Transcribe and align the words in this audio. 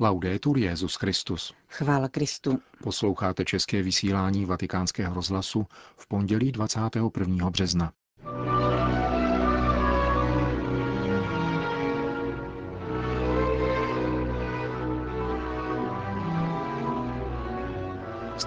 Laudetur 0.00 0.58
Jezus 0.58 0.94
Christus. 0.94 1.54
Chvála 1.68 2.08
Kristu. 2.08 2.58
Posloucháte 2.82 3.44
české 3.44 3.82
vysílání 3.82 4.44
Vatikánského 4.44 5.14
rozhlasu 5.14 5.66
v 5.96 6.06
pondělí 6.06 6.52
21. 6.52 7.50
března. 7.50 7.92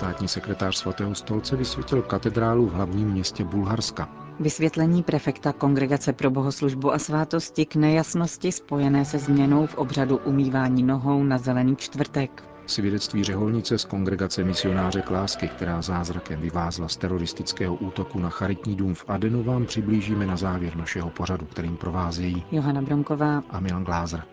Státní 0.02 0.28
sekretář 0.28 0.76
svatého 0.76 1.16
stolce 1.16 1.56
vysvětlil 1.56 2.02
katedrálu 2.02 2.66
v 2.68 2.74
hlavním 2.74 3.12
městě 3.12 3.44
Bulharska. 3.44 4.10
Vysvětlení 4.40 5.04
prefekta 5.04 5.54
Kongregace 5.54 6.14
pro 6.14 6.32
bohoslužbu 6.32 6.94
a 6.94 7.00
svátosti 7.00 7.66
k 7.66 7.76
nejasnosti 7.76 8.52
spojené 8.52 9.06
se 9.06 9.20
změnou 9.20 9.68
v 9.68 9.76
obřadu 9.76 10.18
umývání 10.18 10.84
nohou 10.84 11.24
na 11.24 11.38
zelený 11.38 11.76
čtvrtek. 11.76 12.44
Svědectví 12.66 13.24
řeholnice 13.24 13.78
z 13.78 13.86
kongregace 13.86 14.44
misionáře 14.44 15.02
Klásky, 15.02 15.48
která 15.48 15.82
zázrakem 15.82 16.42
vyvázla 16.42 16.88
z 16.88 16.98
teroristického 16.98 17.76
útoku 17.76 18.20
na 18.20 18.30
charitní 18.30 18.76
dům 18.76 18.94
v 18.96 19.06
Adenu, 19.08 19.44
vám 19.44 19.66
přiblížíme 19.66 20.26
na 20.26 20.36
závěr 20.36 20.78
našeho 20.78 21.10
pořadu, 21.10 21.46
kterým 21.46 21.78
provázejí 21.78 22.44
Johana 22.52 22.82
Bronková 22.82 23.44
a 23.50 23.60
Milan 23.60 23.84
Glázer. 23.84 24.24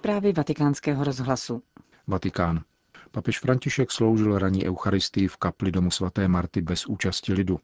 Zprávy 0.00 0.32
vatikánského 0.32 1.04
rozhlasu. 1.04 1.62
Vatikán. 2.06 2.64
Papež 3.10 3.38
František 3.38 3.90
sloužil 3.90 4.38
raní 4.38 4.66
eucharistii 4.66 5.28
v 5.28 5.36
kapli 5.36 5.72
domu 5.72 5.90
svaté 5.90 6.28
Marty 6.28 6.62
bez 6.62 6.86
účasti 6.86 7.32
lidu. 7.32 7.60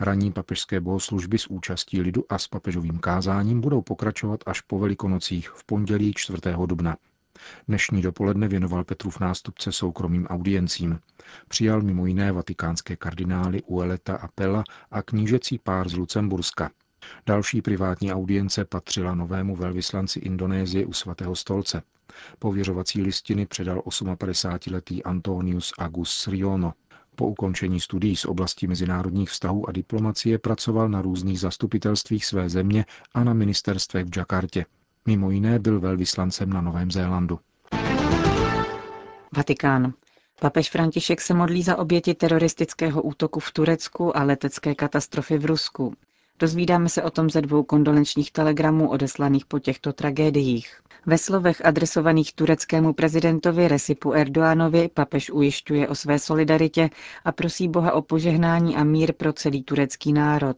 Ranní 0.00 0.32
papežské 0.32 0.80
bohoslužby 0.80 1.38
s 1.38 1.46
účastí 1.46 2.00
lidu 2.00 2.24
a 2.28 2.38
s 2.38 2.48
papežovým 2.48 2.98
kázáním 2.98 3.60
budou 3.60 3.82
pokračovat 3.82 4.40
až 4.46 4.60
po 4.60 4.78
velikonocích 4.78 5.50
v 5.50 5.64
pondělí 5.64 6.12
4. 6.16 6.38
dubna. 6.66 6.96
Dnešní 7.68 8.02
dopoledne 8.02 8.48
věnoval 8.48 8.84
Petrův 8.84 9.20
nástupce 9.20 9.72
soukromým 9.72 10.26
audiencím. 10.26 11.00
Přijal 11.48 11.82
mimo 11.82 12.06
jiné 12.06 12.32
vatikánské 12.32 12.96
kardinály 12.96 13.62
Ueleta 13.62 14.16
a 14.16 14.28
Pella 14.28 14.64
a 14.90 15.02
knížecí 15.02 15.58
pár 15.58 15.88
z 15.88 15.94
Lucemburska. 15.94 16.70
Další 17.26 17.62
privátní 17.62 18.12
audience 18.12 18.64
patřila 18.64 19.14
novému 19.14 19.56
velvyslanci 19.56 20.18
Indonésie 20.18 20.86
u 20.86 20.92
svatého 20.92 21.36
stolce. 21.36 21.82
Pověřovací 22.38 23.02
listiny 23.02 23.46
předal 23.46 23.78
58-letý 23.78 25.02
Antonius 25.02 25.72
Agus 25.78 26.28
Riono. 26.28 26.72
Po 27.16 27.26
ukončení 27.26 27.80
studií 27.80 28.16
z 28.16 28.24
oblasti 28.24 28.66
mezinárodních 28.66 29.30
vztahů 29.30 29.68
a 29.68 29.72
diplomacie 29.72 30.38
pracoval 30.38 30.88
na 30.88 31.02
různých 31.02 31.40
zastupitelstvích 31.40 32.26
své 32.26 32.48
země 32.48 32.84
a 33.14 33.24
na 33.24 33.34
ministerstvech 33.34 34.06
v 34.06 34.16
Jakartě. 34.16 34.66
Mimo 35.06 35.30
jiné 35.30 35.58
byl 35.58 35.80
velvyslancem 35.80 36.50
na 36.50 36.60
Novém 36.60 36.90
Zélandu. 36.90 37.40
Vatikán. 39.36 39.92
Papež 40.40 40.70
František 40.70 41.20
se 41.20 41.34
modlí 41.34 41.62
za 41.62 41.76
oběti 41.76 42.14
teroristického 42.14 43.02
útoku 43.02 43.40
v 43.40 43.52
Turecku 43.52 44.16
a 44.16 44.22
letecké 44.22 44.74
katastrofy 44.74 45.38
v 45.38 45.44
Rusku. 45.44 45.94
Dozvídáme 46.38 46.88
se 46.88 47.02
o 47.02 47.10
tom 47.10 47.30
ze 47.30 47.40
dvou 47.42 47.62
kondolenčních 47.62 48.32
telegramů 48.32 48.90
odeslaných 48.90 49.46
po 49.46 49.58
těchto 49.58 49.92
tragédiích. 49.92 50.80
Ve 51.06 51.18
slovech 51.18 51.66
adresovaných 51.66 52.32
tureckému 52.32 52.92
prezidentovi 52.92 53.68
Resipu 53.68 54.12
Erdoánovi 54.12 54.88
papež 54.94 55.30
ujišťuje 55.30 55.88
o 55.88 55.94
své 55.94 56.18
solidaritě 56.18 56.90
a 57.24 57.32
prosí 57.32 57.68
Boha 57.68 57.92
o 57.92 58.02
požehnání 58.02 58.76
a 58.76 58.84
mír 58.84 59.12
pro 59.12 59.32
celý 59.32 59.62
turecký 59.62 60.12
národ. 60.12 60.56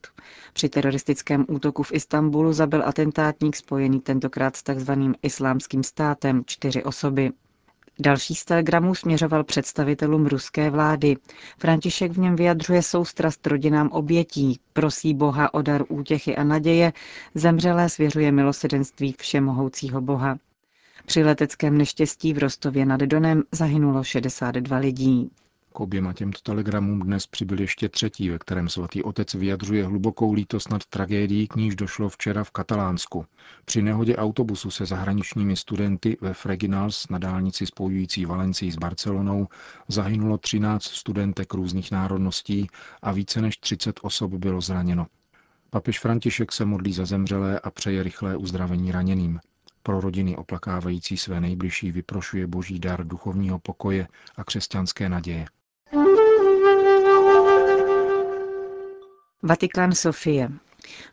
Při 0.53 0.69
teroristickém 0.69 1.45
útoku 1.49 1.83
v 1.83 1.93
Istanbulu 1.93 2.53
zabil 2.53 2.83
atentátník 2.89 3.57
spojený 3.57 4.01
tentokrát 4.01 4.57
s 4.57 4.63
tzv. 4.63 4.93
islámským 5.23 5.83
státem 5.83 6.43
čtyři 6.47 6.85
osoby. 6.85 7.33
Další 8.01 8.35
z 8.35 8.45
telegramů 8.45 8.95
směřoval 8.95 9.45
představitelům 9.45 10.27
ruské 10.27 10.71
vlády. 10.71 11.17
František 11.59 12.13
v 12.13 12.19
něm 12.19 12.37
vyjadřuje 12.37 12.83
soustrast 12.83 13.47
rodinám 13.47 13.89
obětí, 13.89 14.61
prosí 14.73 15.15
Boha 15.15 15.55
o 15.55 15.63
dar 15.63 15.85
útěchy 15.89 16.37
a 16.37 16.45
naděje, 16.45 16.93
zemřelé 17.35 17.89
svěřuje 17.89 18.33
milosedenství 18.33 19.15
všemohoucího 19.19 20.01
Boha. 20.01 20.39
Při 21.07 21.25
leteckém 21.25 21.79
neštěstí 21.79 22.33
v 22.33 22.39
Rostově 22.39 22.87
nad 22.87 23.01
Donem 23.01 23.43
zahynulo 23.53 24.05
62 24.05 24.77
lidí. 24.77 25.31
K 25.77 25.81
oběma 25.81 26.13
těmto 26.13 26.39
telegramům 26.43 27.01
dnes 27.01 27.27
přibyl 27.27 27.61
ještě 27.61 27.89
třetí, 27.89 28.31
ve 28.31 28.39
kterém 28.39 28.69
svatý 28.69 29.03
otec 29.03 29.35
vyjadřuje 29.35 29.87
hlubokou 29.87 30.33
lítost 30.33 30.71
nad 30.71 30.87
tragédií, 30.87 31.49
k 31.49 31.57
níž 31.57 31.77
došlo 31.77 32.09
včera 32.09 32.45
v 32.45 32.51
Katalánsku. 32.51 33.27
Při 33.65 33.83
nehodě 33.83 34.17
autobusu 34.17 34.71
se 34.71 34.87
zahraničními 34.87 35.57
studenty 35.57 36.17
ve 36.21 36.35
Freginals 36.35 37.09
na 37.09 37.19
dálnici 37.19 37.67
spojující 37.67 38.25
Valencii 38.25 38.73
s 38.73 38.77
Barcelonou 38.77 39.49
zahynulo 39.89 40.39
13 40.39 40.85
studentek 40.85 41.55
různých 41.55 41.91
národností 41.91 42.67
a 43.03 43.13
více 43.13 43.41
než 43.41 43.57
30 43.57 44.01
osob 44.03 44.33
bylo 44.33 44.61
zraněno. 44.61 45.07
Papež 45.71 46.01
František 46.01 46.53
se 46.53 46.65
modlí 46.65 46.93
za 46.93 47.05
zemřelé 47.05 47.61
a 47.61 47.71
přeje 47.71 48.03
rychlé 48.03 48.37
uzdravení 48.37 48.93
raněným. 48.93 49.41
Pro 49.83 50.01
rodiny 50.01 50.37
oplakávající 50.37 51.17
své 51.17 51.41
nejbližší 51.41 51.93
vyprošuje 51.93 52.47
boží 52.47 52.79
dar 52.79 53.07
duchovního 53.07 53.59
pokoje 53.59 54.09
a 54.37 54.45
křesťanské 54.45 55.09
naděje. 55.09 55.47
Vatikán 59.43 59.93
Sofie. 59.93 60.49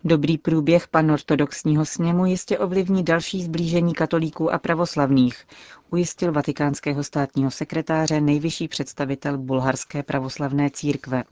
Dobrý 0.04 0.38
průběh 0.38 0.88
panortodoxního 0.88 1.86
sněmu 1.86 2.26
jistě 2.26 2.60
ovlivní 2.60 3.04
další 3.04 3.44
zblížení 3.44 3.94
katolíků 3.94 4.54
a 4.54 4.60
pravoslavných, 4.60 5.46
ujistil 5.90 6.32
vatikánského 6.32 7.04
státního 7.04 7.52
sekretáře 7.52 8.22
nejvyšší 8.22 8.68
představitel 8.68 9.38
bulharské 9.38 10.04
pravoslavné 10.04 10.70
církve. 10.70 11.24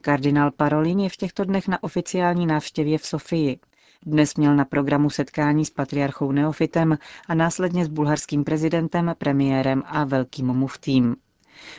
Kardinál 0.00 0.50
Parolin 0.50 1.00
je 1.00 1.08
v 1.08 1.16
těchto 1.16 1.44
dnech 1.44 1.68
na 1.68 1.82
oficiální 1.82 2.46
návštěvě 2.46 2.98
v 2.98 3.06
Sofii. 3.06 3.58
Dnes 4.06 4.34
měl 4.34 4.56
na 4.56 4.64
programu 4.64 5.10
setkání 5.10 5.64
s 5.64 5.70
patriarchou 5.70 6.32
Neofitem 6.32 6.98
a 7.28 7.34
následně 7.34 7.84
s 7.84 7.88
bulharským 7.88 8.44
prezidentem, 8.44 9.14
premiérem 9.18 9.82
a 9.86 10.04
velkým 10.04 10.46
muftým. 10.46 11.16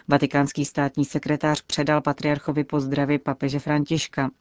Vatikánský 0.07 0.65
státní 0.65 1.05
sekretář 1.05 1.61
předal 1.61 2.01
patriarchovi 2.01 2.63
pozdravy 2.63 3.19
papeže 3.19 3.59
Františka. 3.59 4.31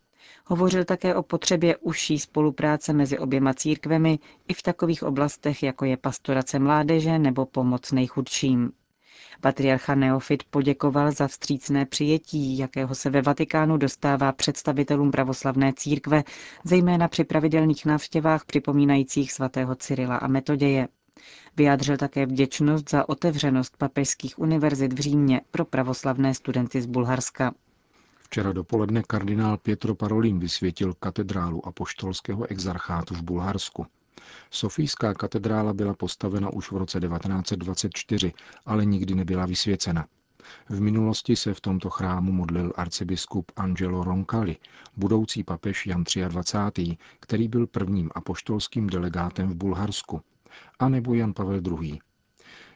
Hovořil 0.46 0.84
také 0.84 1.14
o 1.14 1.22
potřebě 1.22 1.76
užší 1.76 2.18
spolupráce 2.18 2.92
mezi 2.92 3.18
oběma 3.18 3.54
církvemi 3.54 4.18
i 4.48 4.54
v 4.54 4.62
takových 4.62 5.02
oblastech, 5.02 5.62
jako 5.62 5.84
je 5.84 5.96
pastorace 5.96 6.58
mládeže 6.58 7.18
nebo 7.18 7.46
pomoc 7.46 7.92
nejchudším. 7.92 8.72
Patriarcha 9.40 9.94
Neofit 9.94 10.42
poděkoval 10.44 11.12
za 11.12 11.28
vstřícné 11.28 11.86
přijetí, 11.86 12.58
jakého 12.58 12.94
se 12.94 13.10
ve 13.10 13.22
Vatikánu 13.22 13.76
dostává 13.76 14.32
představitelům 14.32 15.10
pravoslavné 15.10 15.72
církve, 15.76 16.24
zejména 16.64 17.08
při 17.08 17.24
pravidelných 17.24 17.84
návštěvách 17.86 18.44
připomínajících 18.44 19.32
svatého 19.32 19.74
Cyrila 19.74 20.16
a 20.16 20.26
Metoděje. 20.26 20.88
Vyjádřil 21.58 21.96
také 21.96 22.26
vděčnost 22.26 22.90
za 22.90 23.08
otevřenost 23.08 23.76
papežských 23.76 24.38
univerzit 24.38 24.92
v 24.92 24.98
Římě 25.00 25.40
pro 25.50 25.64
pravoslavné 25.64 26.34
studenty 26.34 26.82
z 26.82 26.86
Bulharska. 26.86 27.54
Včera 28.18 28.52
dopoledne 28.52 29.02
kardinál 29.02 29.56
Pietro 29.56 29.94
Parolin 29.94 30.38
vysvětil 30.38 30.94
katedrálu 30.94 31.66
apoštolského 31.66 32.46
exarchátu 32.50 33.14
v 33.14 33.22
Bulharsku. 33.22 33.86
Sofijská 34.50 35.14
katedrála 35.14 35.72
byla 35.72 35.94
postavena 35.94 36.52
už 36.52 36.72
v 36.72 36.76
roce 36.76 37.00
1924, 37.00 38.32
ale 38.66 38.84
nikdy 38.84 39.14
nebyla 39.14 39.46
vysvěcena. 39.46 40.06
V 40.68 40.80
minulosti 40.80 41.36
se 41.36 41.54
v 41.54 41.60
tomto 41.60 41.90
chrámu 41.90 42.32
modlil 42.32 42.72
arcibiskup 42.76 43.52
Angelo 43.56 44.04
Roncalli, 44.04 44.56
budoucí 44.96 45.44
papež 45.44 45.86
Jan 45.86 46.04
23., 46.28 46.96
který 47.20 47.48
byl 47.48 47.66
prvním 47.66 48.10
apoštolským 48.14 48.86
delegátem 48.86 49.48
v 49.48 49.54
Bulharsku, 49.54 50.20
a 50.78 50.88
nebo 50.88 51.14
Jan 51.14 51.32
Pavel 51.32 51.60
II. 51.80 51.98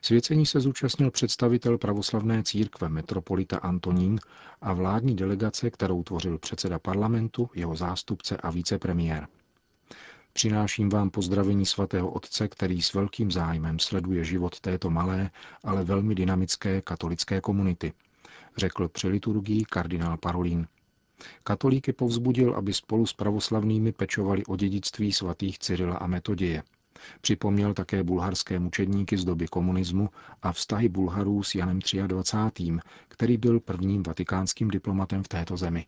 Svěcení 0.03 0.47
se 0.47 0.61
zúčastnil 0.61 1.11
představitel 1.11 1.79
pravoslavné 1.79 2.43
církve 2.43 2.89
metropolita 2.89 3.57
Antonín 3.59 4.19
a 4.61 4.73
vládní 4.73 5.17
delegace, 5.17 5.71
kterou 5.71 6.03
tvořil 6.03 6.39
předseda 6.39 6.79
parlamentu, 6.79 7.51
jeho 7.55 7.77
zástupce 7.77 8.37
a 8.37 8.51
vicepremiér. 8.51 9.27
Přináším 10.33 10.89
vám 10.89 11.11
pozdravení 11.11 11.67
svatého 11.67 12.11
otce, 12.11 12.49
který 12.49 12.83
s 12.83 12.95
velkým 12.95 13.31
zájmem 13.31 13.79
sleduje 13.79 14.25
život 14.25 14.61
této 14.61 14.91
malé, 14.91 15.31
ale 15.65 15.85
velmi 15.85 16.15
dynamické 16.15 16.83
katolické 16.83 17.41
komunity, 17.41 17.93
řekl 18.57 18.89
při 18.89 19.09
liturgii 19.09 19.65
kardinál 19.65 20.17
Parolín. 20.17 20.67
Katolíky 21.45 21.93
povzbudil, 21.93 22.55
aby 22.55 22.73
spolu 22.73 23.07
s 23.07 23.13
pravoslavnými 23.13 23.93
pečovali 23.93 24.45
o 24.45 24.57
dědictví 24.57 25.13
svatých 25.13 25.59
Cyrila 25.59 25.97
a 25.97 26.07
Metoděje. 26.07 26.63
Připomněl 27.21 27.75
také 27.75 28.03
bulharské 28.03 28.59
mučedníky 28.59 29.17
z 29.17 29.25
doby 29.25 29.49
komunismu 29.49 30.09
a 30.43 30.53
vztahy 30.53 30.89
Bulharů 30.89 31.43
s 31.43 31.55
Janem 31.55 31.79
23., 32.07 32.73
který 33.09 33.37
byl 33.37 33.61
prvním 33.61 34.03
vatikánským 34.03 34.69
diplomatem 34.69 35.23
v 35.23 35.29
této 35.29 35.57
zemi. 35.57 35.87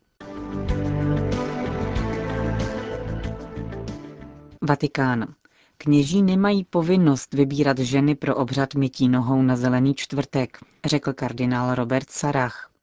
Vatikán. 4.61 5.33
Kněží 5.77 6.21
nemají 6.23 6.63
povinnost 6.63 7.33
vybírat 7.33 7.79
ženy 7.79 8.15
pro 8.15 8.35
obřad 8.35 8.75
mytí 8.75 9.09
nohou 9.09 9.41
na 9.41 9.55
zelený 9.55 9.95
čtvrtek, 9.95 10.57
řekl 10.85 11.13
kardinál 11.13 11.75
Robert 11.75 12.09
Sarach. 12.09 12.74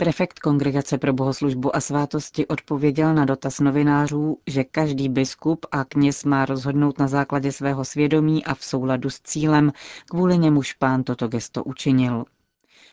Prefekt 0.00 0.38
Kongregace 0.38 0.98
pro 0.98 1.12
bohoslužbu 1.12 1.76
a 1.76 1.80
svátosti 1.80 2.46
odpověděl 2.46 3.14
na 3.14 3.24
dotaz 3.24 3.60
novinářů, 3.60 4.38
že 4.46 4.64
každý 4.64 5.08
biskup 5.08 5.66
a 5.72 5.84
kněz 5.84 6.24
má 6.24 6.44
rozhodnout 6.44 6.98
na 6.98 7.08
základě 7.08 7.52
svého 7.52 7.84
svědomí 7.84 8.44
a 8.44 8.54
v 8.54 8.64
souladu 8.64 9.10
s 9.10 9.20
cílem, 9.20 9.72
kvůli 10.10 10.38
němuž 10.38 10.72
pán 10.72 11.04
toto 11.04 11.28
gesto 11.28 11.64
učinil. 11.64 12.24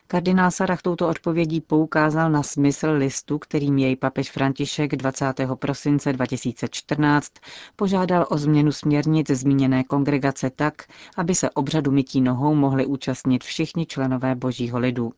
Kardinál 0.06 0.50
Sarach 0.50 0.82
touto 0.82 1.08
odpovědí 1.08 1.60
poukázal 1.60 2.30
na 2.30 2.42
smysl 2.42 2.90
listu, 2.90 3.38
kterým 3.38 3.78
jej 3.78 3.96
papež 3.96 4.30
František 4.30 4.96
20. 4.96 5.26
prosince 5.54 6.12
2014 6.12 7.32
požádal 7.76 8.26
o 8.30 8.38
změnu 8.38 8.72
směrnic 8.72 9.30
zmíněné 9.30 9.84
kongregace 9.84 10.50
tak, 10.50 10.74
aby 11.16 11.34
se 11.34 11.50
obřadu 11.50 11.90
mytí 11.90 12.20
nohou 12.20 12.54
mohli 12.54 12.86
účastnit 12.86 13.44
všichni 13.44 13.86
členové 13.86 14.34
božího 14.34 14.78
lidu. 14.78 15.12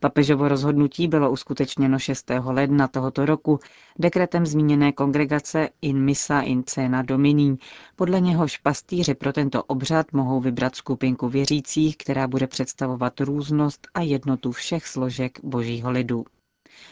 Papežovo 0.00 0.48
rozhodnutí 0.48 1.08
bylo 1.08 1.30
uskutečněno 1.30 1.98
6. 1.98 2.30
ledna 2.44 2.88
tohoto 2.88 3.24
roku 3.26 3.60
dekretem 3.98 4.46
zmíněné 4.46 4.92
kongregace 4.92 5.68
In 5.82 6.04
Missa 6.04 6.40
in 6.40 6.62
Cena 6.66 7.02
Domini, 7.02 7.56
podle 7.96 8.20
něhož 8.20 8.56
pastýři 8.58 9.14
pro 9.14 9.32
tento 9.32 9.62
obřad 9.64 10.12
mohou 10.12 10.40
vybrat 10.40 10.76
skupinku 10.76 11.28
věřících, 11.28 11.96
která 11.96 12.28
bude 12.28 12.46
představovat 12.46 13.20
různost 13.20 13.88
a 13.94 14.00
jednotu 14.00 14.52
všech 14.52 14.86
složek 14.86 15.38
božího 15.44 15.90
lidu. 15.90 16.24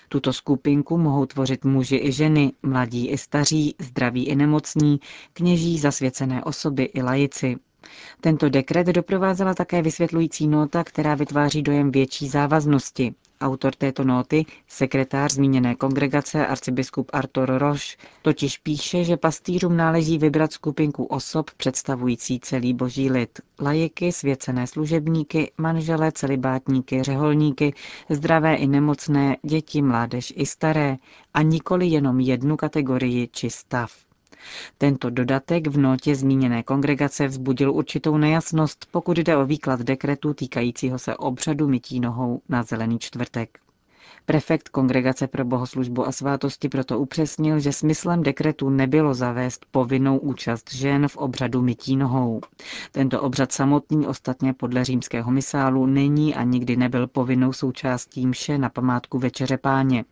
Tuto 0.09 0.33
skupinku 0.33 0.99
mohou 0.99 1.27
tvořit 1.27 1.65
muži 1.65 1.97
i 2.03 2.13
ženy, 2.13 2.53
mladí 2.63 3.09
i 3.09 3.19
staří, 3.19 3.75
zdraví 3.79 4.27
i 4.27 4.37
nemocní, 4.37 5.01
kněží, 5.33 5.79
zasvěcené 5.79 6.45
osoby 6.45 6.83
i 6.83 7.03
lajici. 7.03 7.57
Tento 8.21 8.49
dekret 8.49 8.87
doprovázela 8.87 9.55
také 9.55 9.83
vysvětlující 9.83 10.49
nota, 10.49 10.85
která 10.85 11.15
vytváří 11.15 11.63
dojem 11.63 11.91
větší 11.91 12.29
závaznosti. 12.29 13.15
Autor 13.41 13.75
této 13.75 14.05
noty, 14.05 14.45
sekretář 14.69 15.33
zmíněné 15.33 15.75
kongregace 15.75 16.47
arcibiskup 16.47 17.11
Artur 17.13 17.59
Roš, 17.59 17.97
totiž 18.23 18.59
píše, 18.59 19.05
že 19.05 19.17
pastýřům 19.17 19.77
náleží 19.77 20.19
vybrat 20.19 20.53
skupinku 20.53 21.05
osob 21.05 21.51
představující 21.57 22.41
celý 22.41 22.75
boží 22.75 23.11
lid. 23.11 23.41
Lajeky, 23.61 24.13
svěcené 24.13 24.67
služebníky, 24.67 25.53
manžele, 25.59 26.13
celibátníky, 26.13 27.03
řeholníky, 27.03 27.75
zdravé 28.11 28.55
i 28.55 28.67
nemocné, 28.67 29.37
děti, 29.43 29.83
mládež 29.83 30.33
i 30.37 30.47
staré 30.47 30.97
a 31.35 31.43
nikoli 31.43 31.87
jenom 31.87 32.21
jednu 32.21 32.57
kategorii 32.57 33.29
či 33.33 33.51
stav. 33.51 34.08
Tento 34.79 35.11
dodatek 35.11 35.67
v 35.67 35.79
notě 35.79 36.15
zmíněné 36.15 36.63
kongregace 36.63 37.27
vzbudil 37.29 37.73
určitou 37.73 38.17
nejasnost, 38.17 38.87
pokud 38.91 39.19
jde 39.19 39.37
o 39.37 39.47
výklad 39.47 39.81
dekretu 39.81 40.35
týkajícího 40.35 40.99
se 40.99 41.17
obřadu 41.17 41.69
mytí 41.69 42.01
nohou 42.01 42.41
na 42.49 42.63
zelený 42.63 42.99
čtvrtek. 42.99 43.59
Prefekt 44.27 44.69
Kongregace 44.69 45.27
pro 45.27 45.45
bohoslužbu 45.45 46.07
a 46.07 46.13
svátosti 46.13 46.69
proto 46.69 46.99
upřesnil, 46.99 47.61
že 47.61 47.73
smyslem 47.73 48.23
dekretu 48.23 48.71
nebylo 48.71 49.15
zavést 49.15 49.67
povinnou 49.71 50.19
účast 50.19 50.73
žen 50.75 51.09
v 51.09 51.17
obřadu 51.17 51.63
mytí 51.63 51.97
nohou. 51.97 52.41
Tento 52.93 53.23
obřad 53.23 53.53
samotný 53.53 54.07
ostatně 54.07 54.53
podle 54.53 54.85
římského 54.85 55.31
misálu 55.31 55.87
není 55.87 56.35
a 56.35 56.43
nikdy 56.45 56.77
nebyl 56.77 57.07
povinnou 57.07 57.53
součástí 57.53 58.27
mše 58.27 58.59
na 58.59 58.69
památku 58.69 59.19
Večeře 59.19 59.59
páně. 59.59 60.05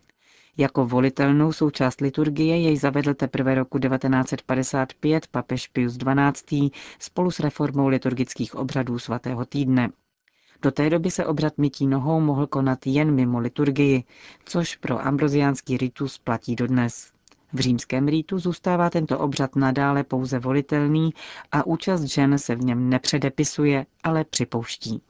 Jako 0.58 0.86
volitelnou 0.86 1.52
součást 1.52 2.00
liturgie 2.00 2.60
jej 2.60 2.76
zavedl 2.76 3.14
teprve 3.14 3.54
roku 3.54 3.78
1955 3.78 5.26
papež 5.26 5.68
Pius 5.68 5.96
XII. 5.96 6.70
spolu 6.98 7.30
s 7.30 7.40
reformou 7.40 7.88
liturgických 7.88 8.54
obřadů 8.54 8.98
svatého 8.98 9.44
týdne. 9.44 9.88
Do 10.62 10.70
té 10.70 10.90
doby 10.90 11.10
se 11.10 11.26
obřad 11.26 11.58
mytí 11.58 11.86
nohou 11.86 12.20
mohl 12.20 12.46
konat 12.46 12.86
jen 12.86 13.14
mimo 13.14 13.38
liturgii, 13.38 14.04
což 14.44 14.76
pro 14.76 15.06
ambroziánský 15.06 15.76
ritus 15.76 16.18
platí 16.18 16.56
dodnes. 16.56 17.12
V 17.52 17.60
římském 17.60 18.08
rýtu 18.08 18.38
zůstává 18.38 18.90
tento 18.90 19.18
obřad 19.18 19.56
nadále 19.56 20.04
pouze 20.04 20.38
volitelný 20.38 21.10
a 21.52 21.66
účast 21.66 22.02
žen 22.02 22.38
se 22.38 22.54
v 22.54 22.64
něm 22.64 22.90
nepředepisuje, 22.90 23.86
ale 24.04 24.24
připouští. 24.24 25.02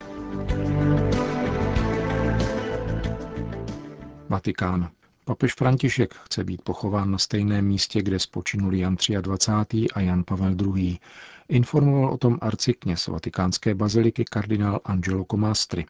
Vatikán. 4.29 4.96
Papež 5.29 5.55
František 5.55 6.15
chce 6.15 6.45
být 6.45 6.63
pochován 6.63 7.11
na 7.11 7.19
stejném 7.19 7.67
místě, 7.67 8.03
kde 8.03 8.19
spočinul 8.19 8.75
Jan 8.75 8.97
23. 9.21 9.87
a 9.95 10.01
Jan 10.01 10.25
Pavel 10.25 10.57
II. 10.77 10.99
Informoval 11.49 12.11
o 12.11 12.17
tom 12.17 12.39
arcikněz 12.41 13.07
vatikánské 13.07 13.75
baziliky 13.75 14.25
kardinál 14.25 14.81
Angelo 14.85 15.25
Comastri. 15.31 15.87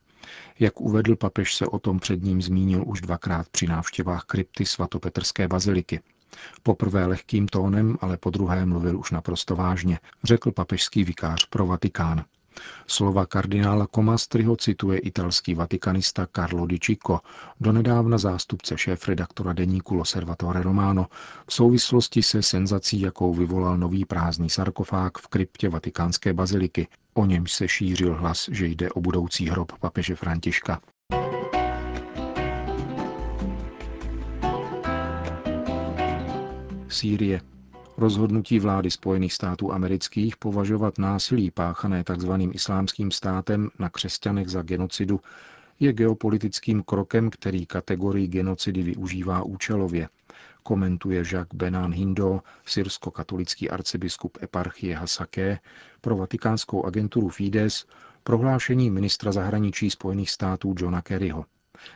Jak 0.59 0.81
uvedl, 0.81 1.17
papež 1.17 1.55
se 1.55 1.67
o 1.67 1.79
tom 1.79 1.99
před 1.99 2.23
ním 2.23 2.43
zmínil 2.43 2.85
už 2.87 3.01
dvakrát 3.01 3.49
při 3.49 3.67
návštěvách 3.67 4.25
krypty 4.25 4.67
svatopetrské 4.67 5.49
baziliky. 5.49 6.01
Poprvé 6.63 7.07
lehkým 7.07 7.49
tónem, 7.49 7.97
ale 8.01 8.17
po 8.17 8.31
druhé 8.31 8.67
mluvil 8.67 8.99
už 8.99 9.11
naprosto 9.11 9.57
vážně, 9.57 9.99
řekl 10.25 10.53
papežský 10.53 11.05
vikář 11.05 11.47
pro 11.47 11.67
Vatikán. 11.67 12.25
Slova 12.87 13.27
kardinála 13.27 13.87
Comastriho 13.95 14.57
cituje 14.57 14.99
italský 14.99 15.55
vatikanista 15.55 16.27
Carlo 16.37 16.67
Di 16.67 16.79
Cicco, 16.79 17.21
donedávna 17.61 18.19
zástupce 18.19 18.79
šéf-redaktora 18.79 19.53
deníku 19.53 19.95
L'Osservatore 19.95 20.63
Romano, 20.63 21.07
v 21.47 21.53
souvislosti 21.53 22.23
se 22.23 22.43
senzací, 22.43 23.01
jakou 23.01 23.35
vyvolal 23.35 23.79
nový 23.79 24.05
prázdný 24.05 24.51
sarkofág 24.51 25.19
v 25.19 25.29
kryptě 25.29 25.69
vatikánské 25.69 26.33
baziliky. 26.33 26.89
O 27.15 27.27
němž 27.27 27.53
se 27.53 27.69
šířil 27.69 28.15
hlas, 28.15 28.49
že 28.53 28.67
jde 28.67 28.91
o 28.91 29.01
budoucí 29.01 29.49
hrob 29.49 29.73
papeže 29.81 30.17
Františka. 30.17 30.81
Sýrie. 36.89 37.56
Rozhodnutí 37.99 38.59
vlády 38.59 38.91
Spojených 38.91 39.33
států 39.33 39.73
amerických 39.73 40.37
považovat 40.37 40.99
násilí 40.99 41.51
páchané 41.51 42.05
tzv. 42.05 42.33
islámským 42.53 43.11
státem 43.11 43.71
na 43.79 43.89
křesťanech 43.89 44.49
za 44.49 44.63
genocidu 44.63 45.21
je 45.81 45.93
geopolitickým 45.93 46.83
krokem, 46.83 47.31
který 47.31 47.67
kategorii 47.67 48.29
genocidy 48.29 48.83
využívá 48.83 49.43
účelově, 49.43 50.09
komentuje 50.63 51.19
Jacques 51.19 51.55
Benan 51.55 51.93
Hindo, 51.93 52.41
syrsko-katolický 52.67 53.71
arcibiskup 53.71 54.39
eparchie 54.43 54.97
Hasaké, 54.97 55.59
pro 56.01 56.17
vatikánskou 56.17 56.85
agenturu 56.85 57.29
Fides 57.29 57.87
prohlášení 58.25 58.91
ministra 58.91 59.33
zahraničí 59.33 59.91
Spojených 59.91 60.31
států 60.31 60.75
Johna 60.79 61.03
Kerryho. 61.03 61.45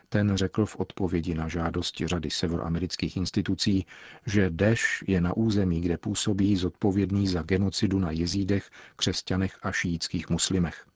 Ten 0.08 0.37
řekl 0.37 0.66
v 0.66 0.76
odpovědi 0.76 1.34
na 1.34 1.49
žádosti 1.49 2.06
řady 2.06 2.30
severoamerických 2.30 3.16
institucí, 3.16 3.87
že 4.26 4.50
Deš 4.50 5.04
je 5.06 5.20
na 5.20 5.37
území, 5.37 5.80
kde 5.80 5.99
působí 5.99 6.56
zodpovědný 6.56 7.28
za 7.28 7.42
genocidu 7.42 7.99
na 7.99 8.10
jezídech, 8.10 8.70
křesťanech 8.96 9.58
a 9.62 9.72
šíjických 9.72 10.30
muslimech. 10.30 10.87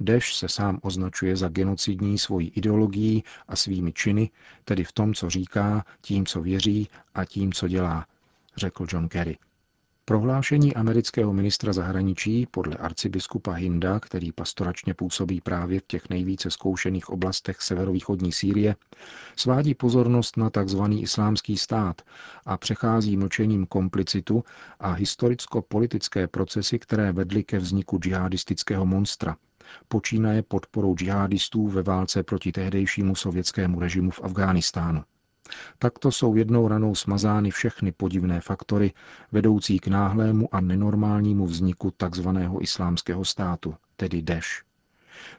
Deš 0.00 0.34
se 0.34 0.48
sám 0.48 0.78
označuje 0.82 1.36
za 1.36 1.48
genocidní 1.48 2.18
svojí 2.18 2.48
ideologií 2.48 3.24
a 3.48 3.56
svými 3.56 3.92
činy, 3.92 4.30
tedy 4.64 4.84
v 4.84 4.92
tom, 4.92 5.14
co 5.14 5.30
říká, 5.30 5.84
tím, 6.00 6.26
co 6.26 6.42
věří 6.42 6.88
a 7.14 7.24
tím, 7.24 7.52
co 7.52 7.68
dělá, 7.68 8.06
řekl 8.56 8.86
John 8.92 9.08
Kerry. 9.08 9.38
Prohlášení 10.10 10.74
amerického 10.74 11.32
ministra 11.32 11.72
zahraničí 11.72 12.46
podle 12.50 12.76
arcibiskupa 12.76 13.52
Hinda, 13.52 14.00
který 14.00 14.32
pastoračně 14.32 14.94
působí 14.94 15.40
právě 15.40 15.80
v 15.80 15.86
těch 15.86 16.10
nejvíce 16.10 16.50
zkoušených 16.50 17.08
oblastech 17.08 17.60
severovýchodní 17.60 18.32
Sýrie, 18.32 18.76
svádí 19.36 19.74
pozornost 19.74 20.36
na 20.36 20.50
tzv. 20.50 20.82
islámský 20.98 21.56
stát 21.56 22.02
a 22.44 22.56
přechází 22.56 23.16
mlčením 23.16 23.66
komplicitu 23.66 24.44
a 24.80 24.92
historicko-politické 24.92 26.26
procesy, 26.26 26.78
které 26.78 27.12
vedly 27.12 27.44
ke 27.44 27.58
vzniku 27.58 27.98
džihadistického 27.98 28.86
monstra, 28.86 29.36
počínaje 29.88 30.42
podporou 30.42 30.96
džihadistů 30.96 31.68
ve 31.68 31.82
válce 31.82 32.22
proti 32.22 32.52
tehdejšímu 32.52 33.14
sovětskému 33.14 33.80
režimu 33.80 34.10
v 34.10 34.20
Afghánistánu. 34.22 35.02
Takto 35.78 36.12
jsou 36.12 36.34
jednou 36.34 36.68
ranou 36.68 36.94
smazány 36.94 37.50
všechny 37.50 37.92
podivné 37.92 38.40
faktory, 38.40 38.92
vedoucí 39.32 39.78
k 39.78 39.88
náhlému 39.88 40.54
a 40.54 40.60
nenormálnímu 40.60 41.46
vzniku 41.46 41.92
tzv. 41.96 42.28
islámského 42.60 43.24
státu, 43.24 43.74
tedy 43.96 44.22
Deš. 44.22 44.62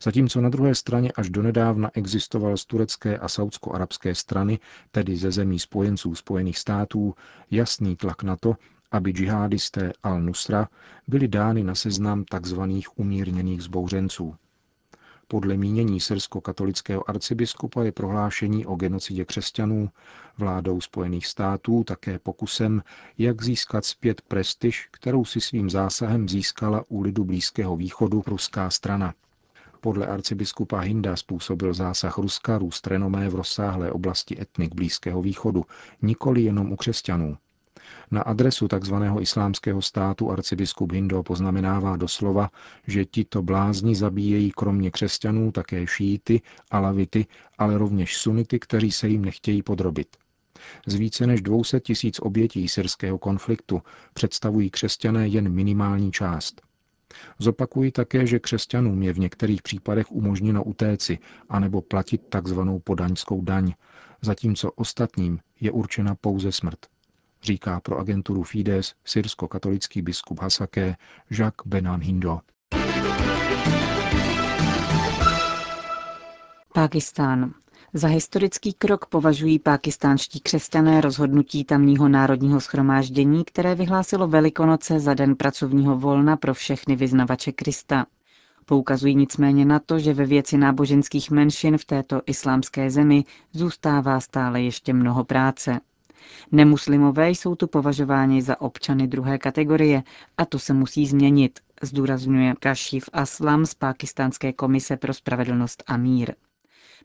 Zatímco 0.01 0.41
na 0.41 0.50
druhé 0.50 0.75
straně 0.75 1.12
až 1.15 1.30
donedávna 1.30 1.91
existoval 1.94 2.58
z 2.58 2.65
turecké 2.65 3.18
a 3.18 3.27
saudsko-arabské 3.27 4.15
strany, 4.15 4.60
tedy 4.91 5.18
ze 5.18 5.32
zemí 5.32 5.60
spojenců 5.60 6.15
Spojených 6.15 6.58
států, 6.58 7.15
jasný 7.51 7.96
tlak 7.96 8.24
na 8.24 8.36
to, 8.36 8.56
aby 8.91 9.12
džihadisté 9.12 9.91
al-Nusra 10.03 10.68
byli 11.08 11.27
dány 11.27 11.63
na 11.63 11.75
seznam 11.75 12.25
tzv. 12.25 12.62
umírněných 12.96 13.62
zbouřenců. 13.63 14.36
Podle 15.32 15.58
mínění 15.58 16.00
syrsko-katolického 16.00 17.10
arcibiskupa 17.10 17.84
je 17.84 17.92
prohlášení 17.92 18.66
o 18.66 18.76
genocidě 18.76 19.26
křesťanů 19.26 19.90
vládou 20.38 20.82
Spojených 20.82 21.28
států 21.28 21.84
také 21.84 22.20
pokusem, 22.20 22.84
jak 23.18 23.44
získat 23.44 23.86
zpět 23.86 24.22
prestiž, 24.22 24.88
kterou 24.92 25.26
si 25.26 25.42
svým 25.42 25.70
zásahem 25.70 26.30
získala 26.30 26.84
u 26.88 27.02
lidu 27.02 27.24
Blízkého 27.24 27.76
východu 27.76 28.24
ruská 28.28 28.70
strana. 28.70 29.14
Podle 29.82 30.08
arcibiskupa 30.08 30.80
Hinda 30.80 31.16
způsobil 31.16 31.74
zásah 31.74 32.18
Ruska 32.18 32.58
růst 32.58 32.88
renomé 32.88 33.30
v 33.30 33.36
rozsáhlé 33.36 33.92
oblasti 33.92 34.42
etnik 34.42 34.76
Blízkého 34.76 35.22
východu, 35.22 35.66
nikoli 36.02 36.42
jenom 36.42 36.72
u 36.72 36.76
křesťanů. 36.76 37.38
Na 38.13 38.22
adresu 38.22 38.68
tzv. 38.68 38.94
islámského 39.20 39.82
státu 39.82 40.32
arcibiskup 40.32 40.91
Hindo 40.91 41.24
poznamenává 41.24 41.98
doslova, 41.98 42.50
že 42.88 43.06
tito 43.06 43.41
blázni 43.41 43.96
zabíjejí 43.96 44.51
kromě 44.51 44.91
křesťanů 44.91 45.51
také 45.51 45.88
šíity, 45.88 46.41
alavity, 46.72 47.25
ale 47.58 47.77
rovněž 47.77 48.18
sunity, 48.18 48.60
kteří 48.60 48.91
se 48.91 49.08
jim 49.08 49.25
nechtějí 49.25 49.63
podrobit. 49.63 50.18
Z 50.88 50.94
více 50.94 51.27
než 51.27 51.41
200 51.41 51.80
tisíc 51.80 52.20
obětí 52.20 52.68
syrského 52.68 53.18
konfliktu 53.18 53.82
představují 54.13 54.70
křesťané 54.70 55.27
jen 55.27 55.50
minimální 55.50 56.12
část. 56.12 56.62
Zopakuji 57.39 57.91
také, 57.91 58.27
že 58.27 58.39
křesťanům 58.39 59.03
je 59.03 59.13
v 59.13 59.20
některých 59.20 59.62
případech 59.62 60.12
umožněno 60.12 60.63
utéci 60.63 61.20
anebo 61.50 61.82
platit 61.82 62.22
takzvanou 62.30 62.80
podaňskou 62.80 63.41
daň, 63.41 63.74
zatímco 64.22 64.72
ostatním 64.72 65.39
je 65.60 65.72
určena 65.72 66.15
pouze 66.15 66.51
smrt 66.51 66.80
říká 67.43 67.79
pro 67.79 68.00
agenturu 68.00 68.43
Fides 68.43 68.93
syrsko-katolický 69.05 70.01
biskup 70.01 70.39
Hasake 70.39 70.95
Jacques 71.29 71.67
Benan 71.67 72.01
Hindo. 72.01 72.39
Pákistán. 76.74 77.53
Za 77.93 78.07
historický 78.07 78.74
krok 78.74 79.05
považují 79.05 79.60
pákistánští 79.60 80.39
křesťané 80.39 81.01
rozhodnutí 81.01 81.63
tamního 81.63 82.10
národního 82.10 82.62
schromáždění, 82.62 83.45
které 83.45 83.75
vyhlásilo 83.75 84.27
Velikonoce 84.27 85.00
za 85.00 85.13
den 85.13 85.36
pracovního 85.36 85.98
volna 85.98 86.38
pro 86.38 86.53
všechny 86.53 86.95
vyznavače 86.95 87.51
Krista. 87.51 88.05
Poukazují 88.65 89.15
nicméně 89.15 89.65
na 89.65 89.79
to, 89.79 90.00
že 90.00 90.13
ve 90.13 90.25
věci 90.25 90.57
náboženských 90.57 91.31
menšin 91.31 91.77
v 91.77 91.86
této 91.86 92.21
islámské 92.25 92.89
zemi 92.89 93.24
zůstává 93.51 94.19
stále 94.19 94.62
ještě 94.62 94.93
mnoho 94.93 95.24
práce. 95.24 95.79
Nemuslimové 96.51 97.30
jsou 97.30 97.56
tu 97.56 97.68
považováni 97.68 98.42
za 98.42 98.62
občany 98.62 99.08
druhé 99.08 99.38
kategorie 99.38 100.04
a 100.38 100.46
to 100.46 100.60
se 100.60 100.74
musí 100.74 101.06
změnit, 101.08 101.60
zdůrazňuje 101.82 102.54
Kashif 102.60 103.10
Aslam 103.13 103.66
z 103.66 103.74
Pákistánské 103.74 104.54
komise 104.54 104.98
pro 104.98 105.13
spravedlnost 105.13 105.84
a 105.88 105.98
mír. 105.98 106.34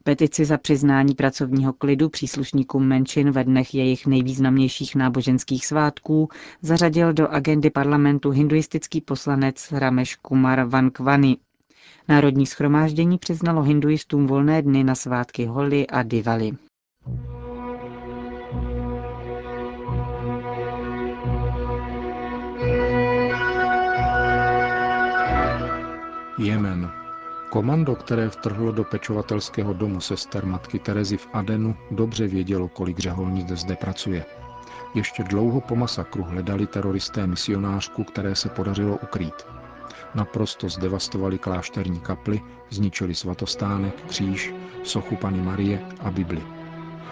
Petici 0.05 0.45
za 0.45 0.59
přiznání 0.59 1.15
pracovního 1.15 1.73
klidu 1.73 2.09
příslušníkům 2.09 2.87
menšin 2.89 3.31
ve 3.31 3.45
dnech 3.45 3.75
jejich 3.75 4.07
nejvýznamnějších 4.07 4.95
náboženských 4.95 5.67
svátků 5.67 6.29
zařadil 6.63 7.13
do 7.13 7.29
agendy 7.29 7.71
parlamentu 7.71 8.31
hinduistický 8.31 9.01
poslanec 9.01 9.73
Rameš 9.73 10.17
Kumar 10.17 10.65
Vankvani. 10.65 11.37
Národní 12.09 12.47
schromáždění 12.47 13.19
přiznalo 13.19 13.63
hinduistům 13.63 14.27
volné 14.27 14.63
dny 14.63 14.85
na 14.85 14.95
svátky 14.95 15.45
Holi 15.47 15.87
a 15.87 16.03
Diwali. 16.03 16.53
Jemen. 26.39 26.91
Komando, 27.51 27.95
které 27.95 28.31
vtrhlo 28.31 28.73
do 28.73 28.85
pečovatelského 28.85 29.73
domu 29.73 30.01
sester 30.01 30.47
matky 30.47 30.79
Terezy 30.79 31.17
v 31.17 31.29
Adenu, 31.33 31.77
dobře 31.91 32.27
vědělo, 32.27 32.69
kolik 32.69 32.99
řeholnic 32.99 33.49
zde 33.49 33.77
pracuje. 33.77 34.25
Ještě 34.95 35.23
dlouho 35.25 35.61
po 35.61 35.77
masakru 35.77 36.23
hledali 36.23 36.67
teroristé 36.67 37.27
misionářku, 37.27 38.05
které 38.05 38.35
se 38.35 38.49
podařilo 38.49 38.97
ukrýt. 39.03 39.47
Naprosto 40.15 40.69
zdevastovali 40.69 41.39
klášterní 41.39 42.01
kaply, 42.01 42.41
zničili 42.71 43.15
svatostánek, 43.15 43.95
kříž, 44.07 44.55
sochu 44.83 45.17
Pany 45.17 45.43
Marie 45.43 45.87
a 46.01 46.11
Bibli. 46.11 46.43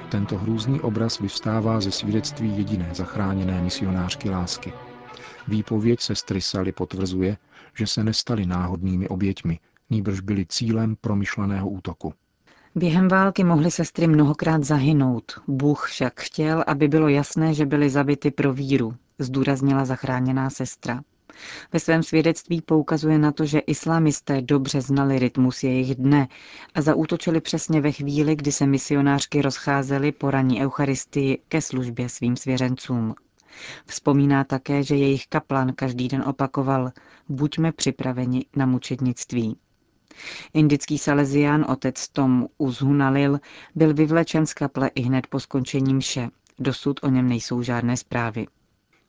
Tento 0.09 0.39
hrůzný 0.39 0.81
obraz 0.81 1.19
vyvstává 1.19 1.81
ze 1.81 1.91
svědectví 1.91 2.57
jediné 2.59 2.89
zachráněné 2.93 3.63
misionářky 3.63 4.31
lásky. 4.31 4.73
Výpověď 5.49 6.01
sestry 6.01 6.41
Sally 6.41 6.73
potvrzuje, 6.73 7.37
že 7.79 7.87
se 7.87 8.05
nestali 8.05 8.47
náhodnými 8.47 9.09
oběťmi, 9.09 9.59
nýbrž 9.91 10.21
byli 10.21 10.47
cílem 10.47 10.97
promyšleného 11.01 11.69
útoku. 11.69 12.13
Během 12.75 13.09
války 13.09 13.45
mohly 13.45 13.71
sestry 13.71 14.07
mnohokrát 14.07 14.65
zahynout. 14.65 15.33
Bůh 15.49 15.87
však 15.89 16.21
chtěl, 16.21 16.65
aby 16.67 16.89
bylo 16.89 17.09
jasné, 17.09 17.55
že 17.55 17.67
byly 17.67 17.91
zabity 17.91 18.31
pro 18.31 18.53
víru, 18.53 18.95
zdůraznila 19.19 19.85
zachráněná 19.85 20.51
sestra. 20.51 21.03
Ve 21.73 21.81
svém 21.81 22.03
svědectví 22.03 22.63
poukazuje 22.63 23.19
na 23.19 23.33
to, 23.33 23.47
že 23.47 23.59
islamisté 23.59 24.43
dobře 24.43 24.81
znali 24.81 25.19
rytmus 25.19 25.63
jejich 25.63 25.95
dne 25.95 26.29
a 26.75 26.83
zaútočili 26.83 27.41
přesně 27.41 27.81
ve 27.81 27.93
chvíli, 27.93 28.37
kdy 28.37 28.53
se 28.53 28.67
misionářky 28.67 29.43
rozcházely 29.43 30.13
po 30.13 30.31
raní 30.31 30.63
Eucharistii 30.63 31.39
ke 31.49 31.63
službě 31.63 32.09
svým 32.09 32.37
svěřencům. 32.37 33.15
Vzpomíná 33.87 34.45
také, 34.45 34.83
že 34.83 34.97
jejich 34.97 35.27
kaplan 35.27 35.73
každý 35.73 36.09
den 36.09 36.23
opakoval 36.27 36.93
Buďme 37.29 37.73
připraveni 37.73 38.47
na 38.57 38.67
mučednictví. 38.67 39.57
Indický 40.55 40.99
salezián 40.99 41.67
otec 41.69 42.09
Tom 42.09 42.47
Uzhunalil 42.59 43.41
byl 43.75 43.95
vyvlečen 43.95 44.47
z 44.47 44.55
kaple 44.55 44.89
i 44.95 45.01
hned 45.01 45.27
po 45.27 45.41
skončení 45.41 45.95
mše. 45.95 46.29
Dosud 46.59 47.01
o 47.03 47.09
něm 47.09 47.29
nejsou 47.29 47.63
žádné 47.63 47.97
zprávy. 47.97 48.47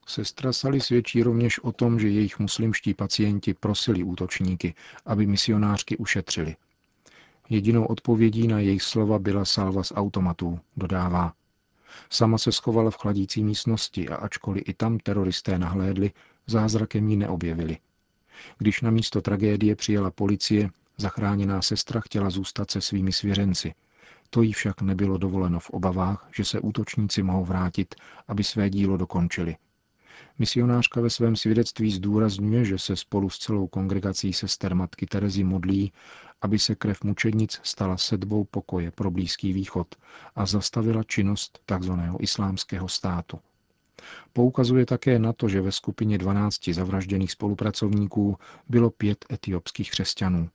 Sestra 0.07 0.53
Sali 0.53 0.81
svědčí 0.81 1.23
rovněž 1.23 1.59
o 1.59 1.71
tom, 1.71 1.99
že 1.99 2.09
jejich 2.09 2.39
muslimští 2.39 2.93
pacienti 2.93 3.53
prosili 3.53 4.03
útočníky, 4.03 4.73
aby 5.05 5.27
misionářky 5.27 5.97
ušetřili. 5.97 6.55
Jedinou 7.49 7.85
odpovědí 7.85 8.47
na 8.47 8.59
jejich 8.59 8.83
slova 8.83 9.19
byla 9.19 9.45
salva 9.45 9.83
z 9.83 9.93
automatů, 9.95 10.59
dodává. 10.77 11.33
Sama 12.09 12.37
se 12.37 12.51
schovala 12.51 12.91
v 12.91 12.97
chladící 12.97 13.43
místnosti 13.43 14.09
a 14.09 14.15
ačkoliv 14.15 14.63
i 14.67 14.73
tam 14.73 14.97
teroristé 14.99 15.59
nahlédli, 15.59 16.11
zázrakem 16.47 17.09
ji 17.09 17.15
neobjevili. 17.15 17.77
Když 18.57 18.81
na 18.81 18.91
místo 18.91 19.21
tragédie 19.21 19.75
přijela 19.75 20.11
policie, 20.11 20.69
zachráněná 20.97 21.61
sestra 21.61 21.99
chtěla 22.01 22.29
zůstat 22.29 22.71
se 22.71 22.81
svými 22.81 23.11
svěřenci. 23.11 23.73
To 24.29 24.41
jí 24.41 24.53
však 24.53 24.81
nebylo 24.81 25.17
dovoleno 25.17 25.59
v 25.59 25.69
obavách, 25.69 26.29
že 26.35 26.45
se 26.45 26.59
útočníci 26.59 27.23
mohou 27.23 27.45
vrátit, 27.45 27.95
aby 28.27 28.43
své 28.43 28.69
dílo 28.69 28.97
dokončili. 28.97 29.55
Misionářka 30.39 31.01
ve 31.01 31.09
svém 31.09 31.35
svědectví 31.35 31.91
zdůrazňuje, 31.91 32.65
že 32.65 32.77
se 32.77 32.95
spolu 32.95 33.29
s 33.29 33.37
celou 33.37 33.67
kongregací 33.67 34.33
sester 34.33 34.75
matky 34.75 35.05
Terezy 35.05 35.43
modlí, 35.43 35.93
aby 36.41 36.59
se 36.59 36.75
krev 36.75 37.03
mučednic 37.03 37.59
stala 37.63 37.97
sedbou 37.97 38.43
pokoje 38.43 38.91
pro 38.91 39.11
Blízký 39.11 39.53
východ 39.53 39.95
a 40.35 40.45
zastavila 40.45 41.03
činnost 41.03 41.59
tzv. 41.65 41.91
islámského 42.19 42.87
státu. 42.87 43.39
Poukazuje 44.33 44.85
také 44.85 45.19
na 45.19 45.33
to, 45.33 45.49
že 45.49 45.61
ve 45.61 45.71
skupině 45.71 46.17
12 46.17 46.69
zavražděných 46.69 47.31
spolupracovníků 47.31 48.37
bylo 48.69 48.89
pět 48.89 49.25
etiopských 49.31 49.91
křesťanů. 49.91 50.49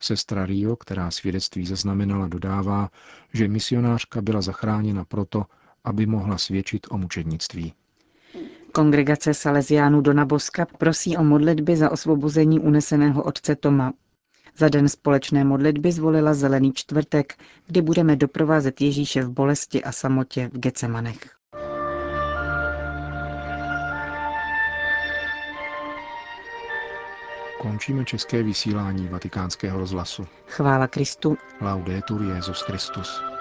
Sestra 0.00 0.46
Rio, 0.46 0.76
která 0.76 1.10
svědectví 1.10 1.66
zaznamenala, 1.66 2.28
dodává, 2.28 2.90
že 3.32 3.48
misionářka 3.48 4.22
byla 4.22 4.40
zachráněna 4.40 5.04
proto, 5.04 5.44
aby 5.84 6.06
mohla 6.06 6.38
svědčit 6.38 6.86
o 6.90 6.98
mučednictví. 6.98 7.74
Kongregace 8.76 9.34
Salesiánů 9.34 10.00
Dona 10.00 10.24
Boska 10.24 10.66
prosí 10.78 11.16
o 11.16 11.24
modlitby 11.24 11.76
za 11.76 11.90
osvobození 11.90 12.60
uneseného 12.60 13.22
otce 13.22 13.56
Toma. 13.56 13.92
Za 14.58 14.68
den 14.68 14.88
společné 14.88 15.44
modlitby 15.44 15.92
zvolila 15.92 16.34
Zelený 16.34 16.72
čtvrtek, 16.72 17.34
kdy 17.66 17.82
budeme 17.82 18.16
doprovázet 18.16 18.80
Ježíše 18.80 19.22
v 19.22 19.30
bolesti 19.30 19.84
a 19.84 19.92
samotě 19.92 20.50
v 20.52 20.58
Gecemanech. 20.58 21.18
Končíme 27.60 28.04
české 28.04 28.42
vysílání 28.42 29.08
vatikánského 29.08 29.78
rozhlasu. 29.78 30.26
Chvála 30.46 30.86
Kristu. 30.86 31.36
Laudetur 31.60 32.22
Jezus 32.22 32.60
Christus. 32.60 33.35